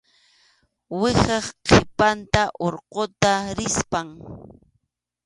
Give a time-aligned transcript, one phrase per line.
[0.93, 4.07] Uwihap qhipanta urquta rispam.